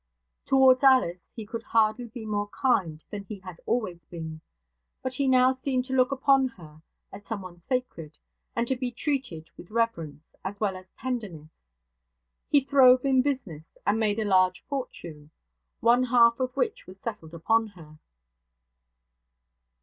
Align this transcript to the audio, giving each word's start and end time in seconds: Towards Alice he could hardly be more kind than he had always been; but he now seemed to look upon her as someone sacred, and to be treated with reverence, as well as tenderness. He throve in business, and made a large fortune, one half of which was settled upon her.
Towards 0.45 0.83
Alice 0.83 1.29
he 1.35 1.45
could 1.45 1.61
hardly 1.61 2.07
be 2.07 2.25
more 2.25 2.47
kind 2.47 3.03
than 3.11 3.23
he 3.25 3.37
had 3.41 3.59
always 3.67 4.03
been; 4.05 4.41
but 5.03 5.13
he 5.13 5.27
now 5.27 5.51
seemed 5.51 5.85
to 5.85 5.93
look 5.93 6.11
upon 6.11 6.47
her 6.57 6.81
as 7.11 7.23
someone 7.23 7.59
sacred, 7.59 8.17
and 8.55 8.67
to 8.67 8.75
be 8.75 8.89
treated 8.91 9.51
with 9.57 9.69
reverence, 9.69 10.25
as 10.43 10.59
well 10.59 10.75
as 10.75 10.89
tenderness. 10.97 11.51
He 12.49 12.61
throve 12.61 13.05
in 13.05 13.21
business, 13.21 13.77
and 13.85 13.99
made 13.99 14.17
a 14.17 14.25
large 14.25 14.65
fortune, 14.65 15.29
one 15.81 16.05
half 16.05 16.39
of 16.39 16.55
which 16.57 16.87
was 16.87 16.99
settled 16.99 17.35
upon 17.35 17.67
her. 17.67 17.99